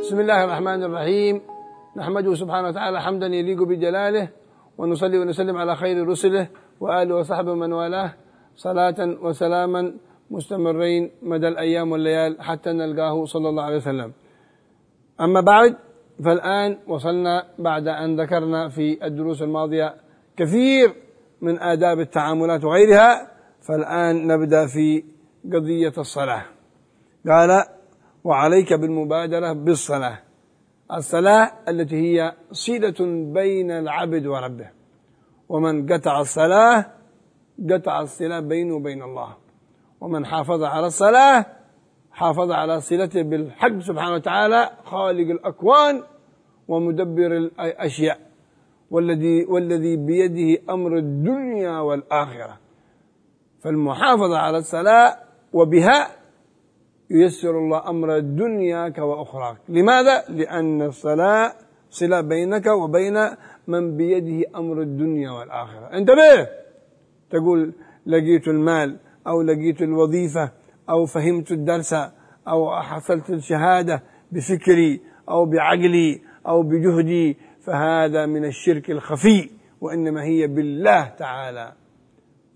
[0.00, 1.40] بسم الله الرحمن الرحيم.
[1.96, 4.28] نحمده سبحانه وتعالى حمدا يليق بجلاله
[4.78, 6.48] ونصلي ونسلم على خير رسله
[6.80, 8.10] وآله وصحبه من والاه.
[8.56, 9.92] صلاة وسلاما
[10.30, 14.12] مستمرين مدى الأيام والليال حتى نلقاه صلى الله عليه وسلم.
[15.20, 15.76] أما بعد
[16.24, 19.94] فالآن وصلنا بعد أن ذكرنا في الدروس الماضية
[20.36, 20.94] كثير
[21.40, 23.28] من آداب التعاملات وغيرها
[23.68, 25.04] فالآن نبدأ في
[25.52, 26.42] قضية الصلاة.
[27.28, 27.79] قال
[28.23, 30.19] وعليك بالمبادرة بالصلاة
[30.93, 32.95] الصلاة التي هي صلة
[33.33, 34.69] بين العبد وربه
[35.49, 36.85] ومن قطع الصلاة
[37.69, 39.35] قطع الصلة بينه وبين الله
[40.01, 41.45] ومن حافظ على الصلاة
[42.11, 46.03] حافظ على صلته بالحق سبحانه وتعالى خالق الأكوان
[46.67, 48.19] ومدبر الأشياء
[48.91, 52.57] والذي والذي بيده أمر الدنيا والآخرة
[53.63, 55.17] فالمحافظة على الصلاة
[55.53, 56.07] وبها
[57.10, 59.56] ييسر الله أمر دنياك وأخراك.
[59.68, 61.52] لماذا؟ لأن الصلاة
[61.90, 63.14] صلة بينك وبين
[63.66, 65.86] من بيده أمر الدنيا والآخرة.
[65.92, 66.48] انتبه!
[67.30, 67.72] تقول
[68.06, 68.96] لقيت المال
[69.26, 70.52] أو لقيت الوظيفة
[70.90, 71.94] أو فهمت الدرس
[72.48, 74.02] أو حصلت الشهادة
[74.32, 79.50] بفكري أو بعقلي أو بجهدي فهذا من الشرك الخفي
[79.80, 81.72] وإنما هي بالله تعالى.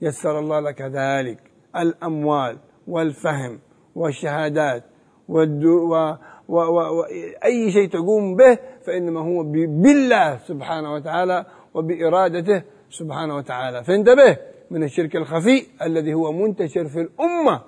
[0.03, 1.39] يسر الله لك ذلك.
[1.77, 3.59] الأموال والفهم.
[3.95, 4.85] والشهادات
[5.29, 6.17] والدو و
[6.49, 7.05] و و
[7.45, 9.43] أي شيء تقوم به فإنما هو
[9.83, 13.85] بالله سبحانه وتعالى وبإرادته سبحانه وتعالى.
[13.85, 14.37] فانتبه
[14.71, 17.61] من الشرك الخفي الذي هو منتشر في الأمة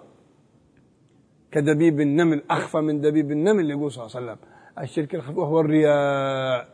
[1.52, 4.38] كدبيب النمل أخفى من دبيب النمل يقول صلى الله عليه وسلم.
[4.78, 6.68] الشرك الخفي وهو الرياء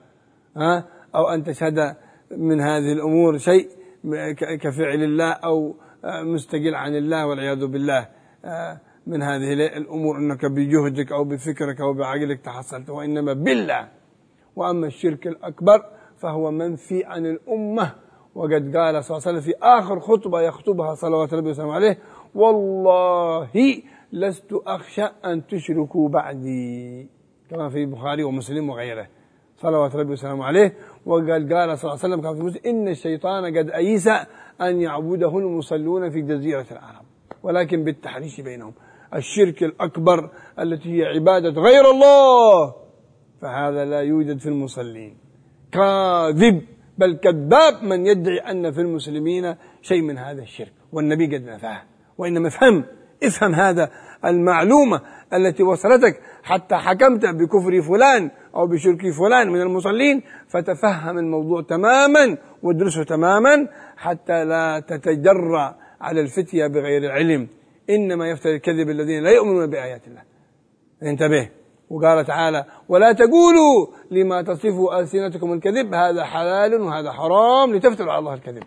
[0.57, 0.85] ها؟
[1.15, 1.97] أو أن تشهد
[2.31, 3.69] من هذه الأمور شيء
[4.61, 8.09] كفعل الله أو مستقل عن الله والعياذ بالله.
[9.08, 13.88] من هذه الأمور أنك بجهدك أو بفكرك أو بعقلك تحصلت وإنما بالله
[14.56, 15.86] وأما الشرك الأكبر
[16.22, 17.92] فهو منفي عن الأمة
[18.36, 21.98] وقد قال صلى الله عليه وسلم في آخر خطبة يخطبها صلوات ربي وسلم عليه
[22.36, 23.50] والله
[24.14, 27.10] لست أخشى أن تشركوا بعدي
[27.50, 29.08] كما في البخاري ومسلم وغيره
[29.58, 30.74] صلوات ربي وسلامه عليه
[31.06, 34.08] وقال قال صلى الله عليه وسلم كما في مسلم إن الشيطان قد أيس
[34.62, 37.06] أن يعبده المصلون في جزيرة العرب
[37.44, 38.74] ولكن بالتحريش بينهم
[39.15, 42.75] الشرك الأكبر التي هي عبادة غير الله
[43.43, 45.17] فهذا لا يوجد في المصلين.
[45.73, 46.63] كاذب
[46.99, 50.73] بل كذاب من يدعي أن في المسلمين شيء من هذا الشرك.
[50.93, 51.83] والنبي قد نفاه
[52.19, 52.85] وإنما افهم
[53.23, 53.91] افهم هذا
[54.25, 55.01] المعلومة
[55.33, 56.21] التي وصلتك.
[56.43, 64.45] حتى حكمت بكفر فلان أو بشرك فلان من المصلين فتفهم الموضوع تماما وادرسه تماما حتى
[64.45, 67.49] لا تتجرأ على الفتية بغير علم.
[67.91, 70.23] إنما يفتري الكذب الذين لا يؤمنون بآيات الله.
[71.03, 71.49] انتبه.
[71.91, 78.35] وقال تعالى ولا تقولوا لما تصفوا ألسنتكم الكذب هذا حلال وهذا حرام لتفتروا على الله
[78.35, 78.63] الكذب.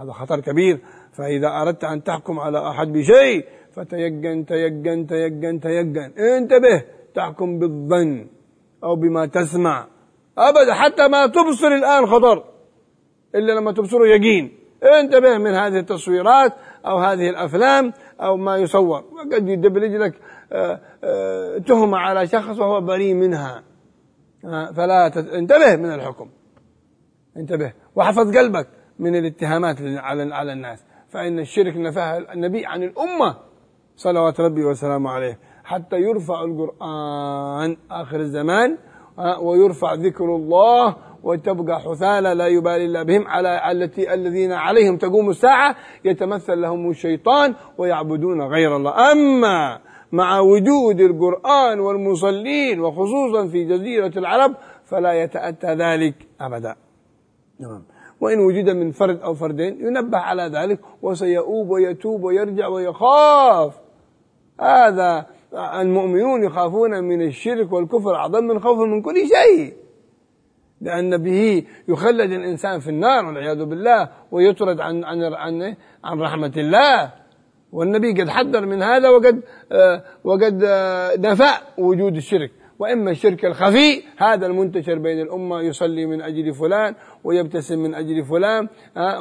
[0.00, 0.80] هذا خطر كبير.
[1.18, 3.44] فإذا أردت أن تحكم على أحد بشيء
[3.76, 6.12] فتيقن تيقن تيقن تيقن.
[6.18, 6.84] انتبه.
[7.14, 8.26] تحكم بالظن
[8.84, 9.86] أو بما تسمع.
[10.38, 10.74] أبدا.
[10.74, 12.44] حتى ما تبصر الآن خطر.
[13.34, 14.58] إلا لما تبصره يقين.
[14.82, 16.52] انتبه من هذه التصويرات
[16.86, 19.04] أو هذه الأفلام أو ما يصور.
[19.12, 20.14] وقد يدبلج لك
[21.66, 23.62] تهمة على شخص وهو بريء منها.
[24.76, 26.30] فلا انتبه من الحكم.
[27.36, 27.72] انتبه.
[27.96, 28.68] واحفظ قلبك
[28.98, 30.84] من الاتهامات على على الناس.
[31.08, 33.36] فإن الشرك نفاه النبي عن الأمة.
[33.96, 35.38] صلوات ربي وسلامه عليه.
[35.64, 38.78] حتى يرفع القرآن آخر الزمان.
[39.40, 45.76] ويرفع ذكر الله وتبقى حثالة لا يبالي الله بهم على التي الذين عليهم تقوم الساعة
[46.04, 49.12] يتمثل لهم الشيطان ويعبدون غير الله.
[49.12, 49.80] أما
[50.12, 54.54] مع وجود القرآن والمصلين وخصوصا في جزيرة العرب
[54.84, 56.74] فلا يتأتى ذلك أبدا.
[57.60, 57.82] نعم
[58.20, 63.74] وإن وجد من فرد أو فردين ينبه على ذلك وسيؤوب ويتوب ويرجع ويخاف.
[64.60, 69.72] هذا المؤمنون يخافون من الشرك والكفر أعظم من خوف من كل شيء.
[70.80, 77.10] لأن به يخلد الإنسان في النار والعياذ بالله ويطرد عن عن عن عن رحمة الله.
[77.72, 79.42] والنبي قد حذر من هذا وقد
[80.24, 80.64] وقد
[81.18, 82.50] نفى وجود الشرك.
[82.78, 88.68] وإما الشرك الخفي هذا المنتشر بين الأمة يصلي من أجل فلان ويبتسم من أجل فلان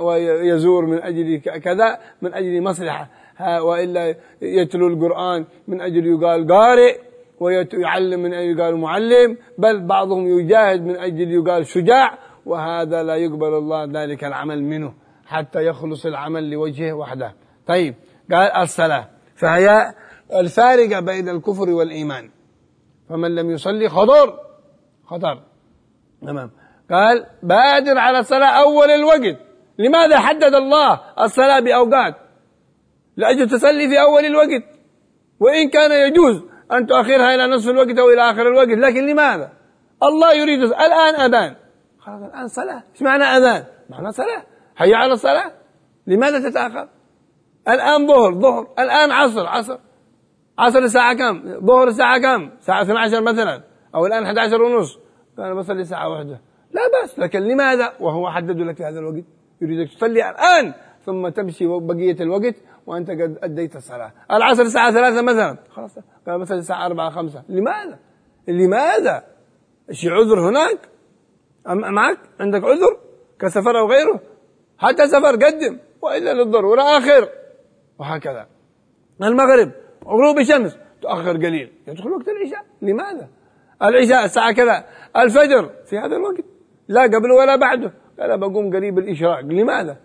[0.02, 3.10] ويزور من أجل كذا من أجل مصلحة.
[3.41, 6.99] وإلا يتلو القرآن من أجل يقال قارئ
[7.41, 13.55] ويعلم من أجل يقال معلم بل بعضهم يجاهد من أجل يقال شجاع وهذا لا يقبل
[13.55, 14.95] الله ذلك العمل منه
[15.27, 17.35] حتى يخلص العمل لوجهه وحده
[17.67, 17.95] طيب
[18.33, 19.95] قال الصلاة فهي
[20.35, 22.31] الفارقة بين الكفر والإيمان
[23.09, 24.39] فمن لم يصلي خطر
[25.07, 25.43] خطر
[26.23, 26.51] تمام
[26.91, 29.37] قال بادر على الصلاة أول الوقت
[29.79, 32.15] لماذا حدد الله الصلاة بأوقات
[33.18, 34.64] لأجل تصلي في أول الوقت.
[35.40, 39.52] وإن كان يجوز أن تؤخرها إلى نصف الوقت أو إلى آخر الوقت لكن لماذا؟
[40.04, 41.56] الله يريد الآن أذان.
[42.00, 42.84] خلاص الآن صلاة.
[42.94, 44.44] إيش معنى أذان؟ معنى صلاة.
[44.76, 45.52] حي على الصلاة.
[46.08, 46.90] لماذا تتأخر؟
[47.68, 48.68] الآن ظهر ظهر.
[48.80, 49.78] الآن عصر عصر.
[50.60, 53.64] عصر الساعة كم؟ ظهر الساعة كم؟ الساعة 12 مثلا.
[53.96, 55.00] أو الآن 11 ونص.
[55.40, 56.42] أنا بصلي ساعة واحدة.
[56.72, 59.26] لا بس لكن لماذا؟ وهو حدد لك هذا الوقت.
[59.62, 60.74] يريدك تصلي الآن.
[61.08, 62.56] ثم تمشي بقية الوقت
[62.86, 64.12] وأنت قد أديت الصلاة.
[64.32, 65.58] العصر الساعة ثلاثة مثلا.
[65.70, 66.00] خلاص.
[66.28, 67.44] قال مثلا الساعة أربعة خمسة.
[67.50, 68.00] لماذا؟
[68.48, 69.24] لماذا؟
[69.92, 70.80] شي عذر هناك؟
[71.68, 72.98] معك؟ عندك عذر؟
[73.40, 74.20] كسفر أو غيره؟
[74.78, 75.78] حتى سفر قدم.
[76.02, 77.30] وإلا للضرورة آخر
[78.00, 78.48] وهكذا.
[79.24, 79.72] المغرب
[80.06, 81.74] غروب الشمس تؤخر قليل.
[81.88, 82.66] يدخل وقت العشاء.
[82.82, 83.28] لماذا؟
[83.84, 84.86] العشاء الساعة كذا.
[85.18, 86.46] الفجر في هذا الوقت.
[86.88, 87.94] لا قبله ولا بعده.
[88.20, 89.40] قال بقوم قريب الإشراق.
[89.40, 89.98] لماذا؟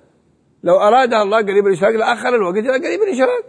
[0.62, 3.44] لو أراد الله قريب الإشراق لأخر الوقت إلى قريب الإشراق.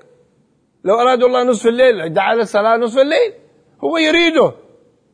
[0.83, 3.33] لو أراد الله نصف الليل جعل الصلاة نصف الليل
[3.83, 4.51] هو يريده.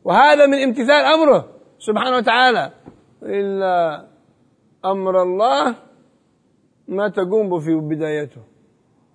[0.04, 1.48] وهذا من امتثال أمره.
[1.78, 2.72] سبحانه وتعالى
[3.22, 4.06] إلا
[4.84, 5.74] أمر الله
[6.88, 8.42] ما تقوم في بدايته.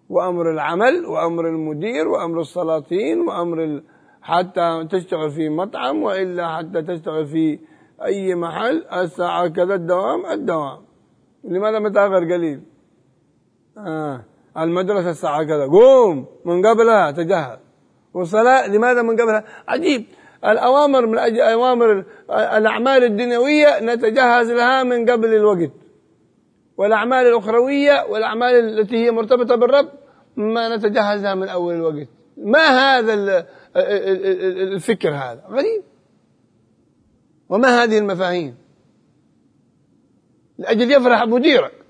[0.10, 3.81] وأمر العمل وأمر المدير وأمر السلاطين وأمر
[4.22, 7.60] حتى تشتغل في مطعم وإلا حتى تشتغل في
[8.06, 10.86] أي محل الساعة كذا الدوام الدوام.
[11.44, 12.75] لماذا متأخر قليل؟
[13.77, 14.24] آه.
[14.57, 15.68] المدرسة الساعة كذا.
[15.68, 17.60] قوم من قبلها تجهز.
[18.13, 20.06] والصلاة لماذا من قبلها؟ عجيب.
[20.45, 25.72] الأوامر من أجل أوامر الأعمال الدنيوية نتجهز لها من قبل الوقت.
[26.77, 29.89] والأعمال الأخروية والأعمال التي هي مرتبطة بالرب
[30.36, 32.07] ما نتجهزها من أول الوقت.
[32.38, 33.45] ما هذا
[33.75, 35.83] الفكر هذا؟ غريب.
[37.50, 38.57] وما هذه المفاهيم؟
[40.57, 41.85] لأجل يفرح مديرك.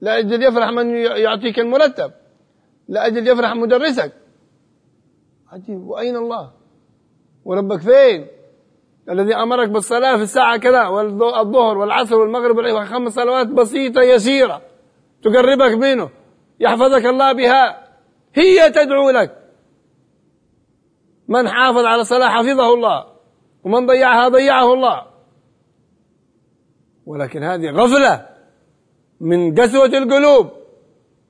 [0.00, 2.12] لأجل يفرح من يعطيك المرتب.
[2.88, 4.12] لأجل يفرح مدرسك.
[5.52, 5.86] عجيب.
[5.86, 6.52] وأين الله؟
[7.44, 8.26] وربك فين؟
[9.10, 14.62] الذي أمرك بالصلاة في الساعة كذا والظهر والعصر والمغرب والعشاء خمس صلوات بسيطة يسيرة
[15.22, 16.10] تقربك منه
[16.60, 17.86] يحفظك الله بها.
[18.34, 19.42] هي تدعو لك.
[21.28, 23.06] من حافظ على الصلاة حفظه الله
[23.64, 25.06] ومن ضيعها ضيعه الله.
[27.06, 28.35] ولكن هذه غفلة.
[29.20, 30.50] من قسوة القلوب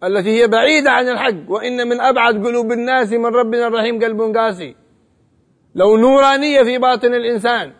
[0.05, 4.77] التي هي بعيدة عن الحق وإن من أبعد قلوب الناس من ربنا الرحيم قلب قاسي.
[5.75, 7.73] لو نورانية في باطن الإنسان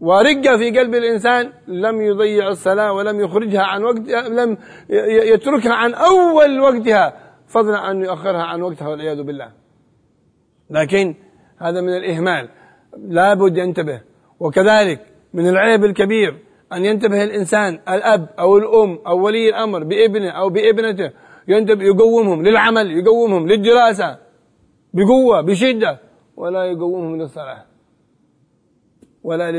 [0.00, 4.58] ورقة في قلب الإنسان لم يضيع الصلاة ولم يخرجها عن وقت لم
[5.32, 9.52] يتركها عن أول وقتها فضلا أن يؤخرها عن وقتها والعياذ بالله.
[10.70, 11.14] لكن
[11.58, 12.48] هذا من الإهمال.
[12.98, 14.00] لابد ينتبه
[14.40, 16.38] وكذلك من العيب الكبير
[16.72, 21.10] أن ينتبه الإنسان الأب أو الأم أو ولي الأمر بابنه أو بابنته
[21.48, 24.18] ينتبه يقومهم للعمل يقومهم للدراسة
[24.94, 25.98] بقوة بشدة
[26.36, 27.64] ولا يقومهم للصلاة.
[29.22, 29.52] ولا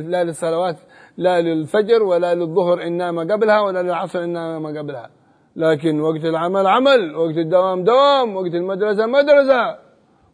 [0.00, 0.76] لا للصلوات
[1.16, 5.10] لا للفجر ولا للظهر إن نام قبلها ولا للعصر إن نام قبلها.
[5.56, 9.78] لكن وقت العمل عمل وقت الدوام دوام وقت المدرسة مدرسة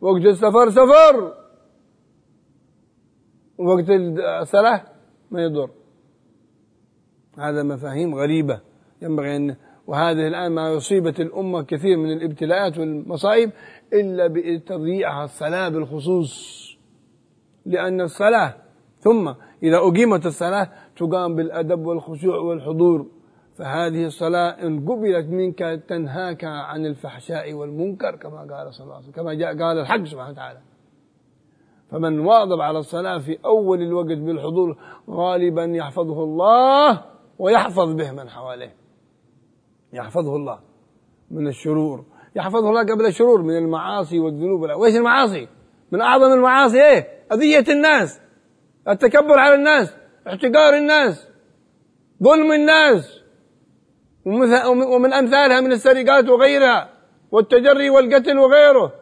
[0.00, 1.34] وقت السفر سفر
[3.58, 3.84] وقت
[4.40, 4.82] الصلاة
[5.30, 5.70] ما يضر.
[7.38, 8.60] هذا مفاهيم غريبة.
[9.02, 9.56] ينبغي أن
[9.86, 13.50] وهذه الآن ما يصيبت الأمة كثير من الابتلاءات والمصائب
[13.92, 16.60] إلا بتضييعها الصلاة بالخصوص.
[17.66, 18.54] لأن الصلاة
[18.98, 19.32] ثم
[19.62, 23.06] إذا أقيمت الصلاة تقام بالأدب والخشوع والحضور.
[23.58, 29.14] فهذه الصلاة إن قبلت منك تنهاك عن الفحشاء والمنكر كما قال صلى الله عليه وسلم
[29.14, 30.58] كما جاء قال الحق سبحانه وتعالى.
[31.90, 34.76] فمن واظب على الصلاة في أول الوقت بالحضور
[35.10, 37.04] غالبا يحفظه الله
[37.40, 38.74] ويحفظ به من حواليه.
[39.92, 40.58] يحفظه الله
[41.30, 42.04] من الشرور.
[42.36, 44.60] يحفظه الله قبل الشرور من المعاصي والذنوب.
[44.60, 45.48] وإيش المعاصي؟
[45.92, 48.20] من أعظم المعاصي إيه؟ أذية الناس
[48.88, 49.94] التكبر على الناس
[50.28, 51.28] احتقار الناس
[52.22, 53.20] ظلم الناس.
[54.94, 56.90] ومن أمثالها من السرقات وغيرها
[57.32, 58.92] والتجري والقتل وغيره.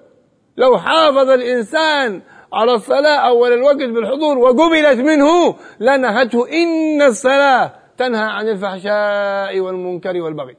[0.56, 8.48] لو حافظ الإنسان على الصلاة أول الوقت بالحضور وقبلت منه لنهته إن الصلاة تنهى عن
[8.48, 10.56] الفحشاء والمنكر والبغي.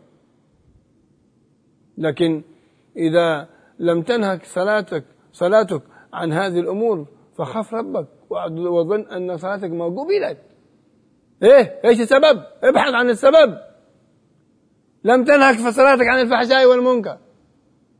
[1.97, 2.43] لكن
[2.97, 3.47] إذا
[3.79, 5.81] لم تنهك صلاتك صلاتك
[6.13, 8.07] عن هذه الأمور فخف ربك
[8.57, 10.37] وظن أن صلاتك ما قبلت
[11.43, 13.57] إيه؟ إيش السبب؟ ابحث عن السبب.
[15.03, 17.17] لم تنهك في صلاتك عن الفحشاء والمنكر.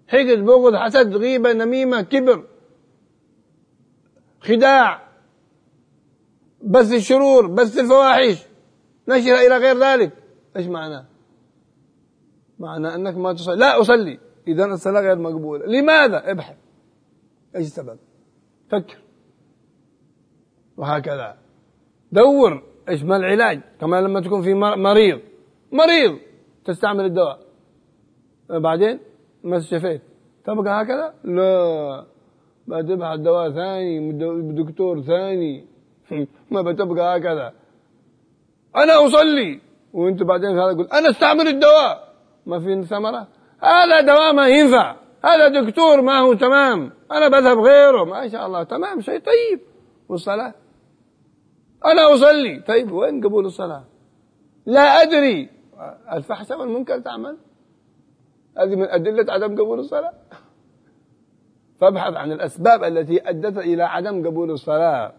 [0.07, 2.43] حقد بغض حسد غيبة نميمة كبر.
[4.41, 5.09] خداع.
[6.63, 8.48] بث الشرور بث الفواحش.
[9.09, 10.11] نشرها إلى غير ذلك.
[10.57, 11.05] إيش معناه
[12.59, 13.55] معنى أنك ما تصلي.
[13.55, 14.19] لا أصلي.
[14.47, 15.65] إذا الصلاة غير مقبولة.
[15.65, 16.55] لماذا؟ ابحث.
[17.55, 17.97] إيش السبب؟
[18.69, 18.97] فكر.
[20.77, 21.37] وهكذا.
[22.11, 22.63] دور.
[22.89, 25.19] إيش ما العلاج؟ كما لما تكون في مريض.
[25.71, 26.19] مريض.
[26.65, 27.39] تستعمل الدواء.
[28.49, 28.99] بعدين؟
[29.43, 30.01] ما استشفيت.
[30.45, 32.05] تبقى هكذا؟ لا.
[32.67, 34.11] بتبحث دواء ثاني
[34.63, 35.65] دكتور ثاني.
[36.51, 37.53] ما بتبقى هكذا.
[38.75, 39.61] أنا أصلي.
[39.93, 42.13] وأنت بعدين هذا يقول أنا أستعمل الدواء.
[42.45, 43.27] ما في ثمرة؟
[43.63, 44.95] هذا دواء ما ينفع.
[45.25, 46.91] هذا دكتور ما هو تمام.
[47.11, 48.03] أنا بذهب غيره.
[48.03, 48.63] ما شاء الله.
[48.63, 49.01] تمام.
[49.01, 49.59] شيء طيب.
[50.09, 50.53] والصلاة؟
[51.85, 52.63] أنا أصلي.
[52.67, 52.91] طيب.
[52.91, 53.83] وين قبول الصلاة؟
[54.65, 55.49] لا أدري.
[56.13, 57.37] الفحش والمنكر تعمل؟
[58.57, 60.13] هذه من أدلة عدم قبول الصلاة.
[61.81, 65.13] فابحث عن الأسباب التي أدت إلى عدم قبول الصلاة.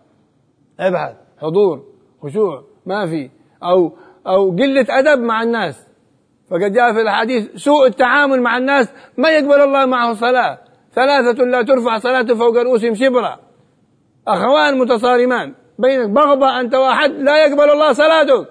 [0.80, 1.16] ابحث.
[1.38, 1.84] حضور.
[2.22, 2.64] خشوع.
[2.86, 3.30] ما في.
[3.62, 3.92] أو
[4.26, 5.86] أو قلة أدب مع الناس.
[6.50, 10.58] فقد جاء في الحديث سوء التعامل مع الناس ما يقبل الله معه صلاة.
[10.94, 13.38] ثلاثة لا ترفع صلاة فوق رؤوسهم شبرا.
[14.28, 15.54] أخوان متصارمان.
[15.78, 18.48] بينك بغضة أنت واحد لا يقبل الله صلاتك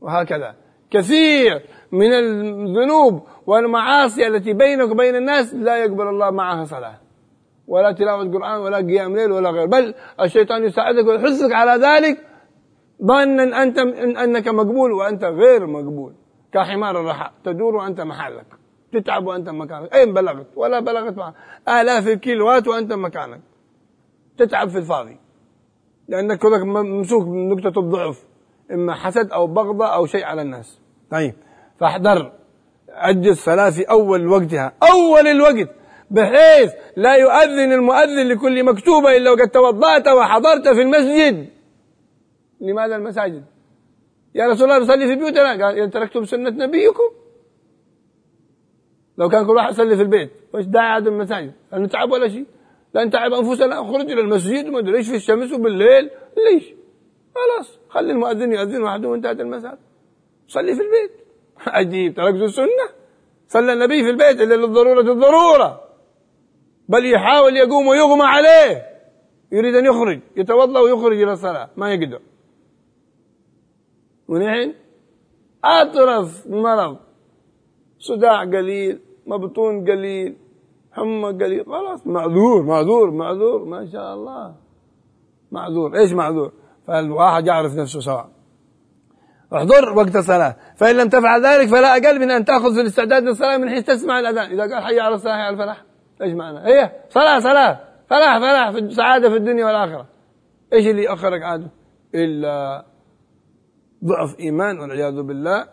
[0.00, 0.54] وهكذا.
[0.90, 1.62] كثير
[1.92, 6.98] من الذنوب والمعاصي التي بينك وبين الناس لا يقبل الله معها صلاة.
[7.68, 9.66] ولا تلاوة قرآن ولا قيام ليل ولا غير.
[9.66, 12.18] بل الشيطان يساعدك ويحثك على ذلك
[13.04, 13.78] ظنا أنت
[14.18, 16.12] أنك مقبول وأنت غير مقبول.
[16.52, 18.46] كحمار الرحى تدور وأنت محلك.
[18.92, 19.94] تتعب وأنت مكانك.
[19.94, 21.34] أين بلغت؟ ولا بلغت معك.
[21.68, 23.40] آلاف الكيلوات وأنت مكانك.
[24.38, 25.16] تتعب في الفاضي.
[26.08, 28.24] لأنك كذلك ممسوك بنقطة الضعف
[28.72, 30.80] إما حسد أو بغضة أو شيء على الناس.
[31.10, 31.34] طيب
[31.80, 32.32] فاحذر.
[32.88, 34.72] أجل الصلاة في أول وقتها.
[34.82, 35.68] أول الوقت
[36.10, 41.55] بحيث لا يؤذن المؤذن لكل مكتوبة إلا وقد توضأت وحضرت في المسجد.
[42.60, 43.44] لماذا المساجد؟
[44.34, 47.10] يا رسول الله نصلي في بيوتنا قال إن تركتم سنة نبيكم.
[49.18, 52.46] لو كان كل واحد يصلي في البيت وش داعي هذا المساجد؟ هل نتعب ولا شيء.
[52.94, 56.10] لا نتعب أنفسنا نخرج إلى المسجد وما أدري إيش في الشمس وبالليل.
[56.36, 56.74] ليش؟
[57.34, 59.78] خلاص خلي المؤذن يؤذن وحده وانتهت المساجد
[60.48, 61.10] صلي في البيت.
[61.76, 62.88] عجيب تركت السنة.
[63.48, 65.80] صلى النبي في البيت إلا للضرورة الضرورة.
[66.88, 68.86] بل يحاول يقوم ويغمى عليه.
[69.52, 71.70] يريد أن يخرج يتوضأ ويخرج إلى الصلاة.
[71.76, 72.20] ما يقدر.
[74.28, 74.74] ونحن
[75.64, 76.96] أطرف مرض.
[77.98, 80.36] صداع قليل مبطون قليل
[80.92, 81.64] حمى قليل.
[81.66, 84.54] خلاص معذور معذور معذور ما شاء الله.
[85.50, 85.98] معذور.
[85.98, 86.52] إيش معذور؟
[86.86, 88.28] فالواحد يعرف نفسه سواء.
[89.54, 90.56] احضر وقت الصلاة.
[90.76, 94.18] فإن لم تفعل ذلك فلا أقل من أن تأخذ في الاستعداد للصلاة من حيث تسمع
[94.18, 94.50] الأذان.
[94.50, 95.84] إذا قال حي على الصلاة على الفلاح.
[96.22, 97.80] إيش معنى؟ هي صلاة صلاة.
[98.10, 100.06] فلاح فلاح في سعادة في الدنيا والآخرة.
[100.72, 101.70] إيش اللي يأخرك عاده
[102.14, 102.84] إلا
[104.06, 105.68] ضعف إيمان والعياذ بالله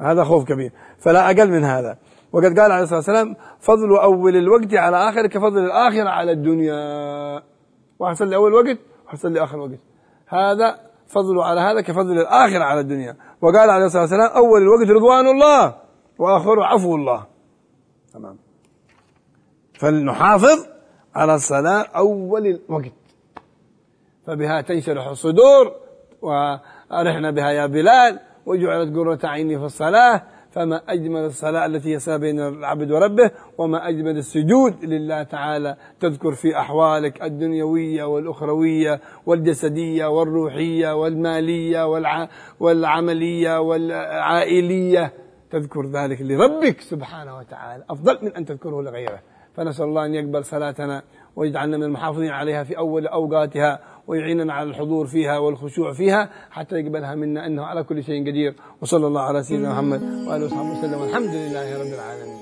[0.00, 0.72] هذا خوف كبير.
[0.98, 1.98] فلا أقل من هذا.
[2.32, 7.42] وقد قال عليه الصلاة والسلام فضل أول الوقت على آخر كفضل الآخرة على الدنيا.
[7.98, 9.80] وحصل لي أول وقت وحصل لي آخر وقت.
[10.26, 13.16] هذا فضل على هذا كفضل الآخرة على الدنيا.
[13.42, 15.74] وقال عليه الصلاة والسلام أول الوقت رضوان الله
[16.18, 17.26] وآخر عفو الله.
[18.14, 18.36] تمام.
[19.80, 20.66] فلنحافظ
[21.14, 22.92] على الصلاة أول الوقت.
[24.26, 25.72] فبها تنشرح الصدور
[26.90, 32.40] وأرحنا بها يا بلال وجعلت قرة عيني في الصلاة فما أجمل الصلاة التي يسعى بين
[32.40, 35.76] العبد وربه وما أجمل السجود لله تعالى.
[36.00, 42.28] تذكر في أحوالك الدنيوية والأخروية والجسدية والروحية والمالية والع...
[42.60, 45.12] والعملية والعائلية.
[45.50, 47.84] تذكر ذلك لربك سبحانه وتعالى.
[47.90, 49.20] أفضل من أن تذكره لغيره.
[49.56, 51.02] فنسأل الله أن يقبل صلاتنا
[51.36, 57.14] ويجعلنا من المحافظين عليها في أول أوقاتها ويعيننا على الحضور فيها والخشوع فيها حتى يقبلها
[57.14, 61.34] منا إنه على كل شيء قدير وصلى الله على سيدنا محمد وآله وصحبه وسلم والحمد
[61.34, 62.38] لله رب العالمين.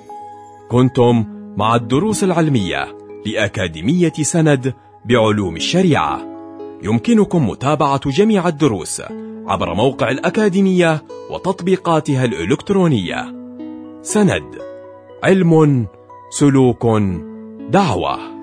[0.70, 1.24] كنتم
[1.56, 2.96] مع الدروس العلمية
[3.26, 6.20] لأكاديمية سند بعلوم الشريعة.
[6.82, 9.02] يمكنكم متابعة جميع الدروس
[9.46, 13.24] عبر موقع الأكاديمية وتطبيقاتها الإلكترونية.
[14.02, 14.58] سند
[15.24, 15.86] علم
[16.30, 16.86] سلوك
[17.70, 18.35] دعوة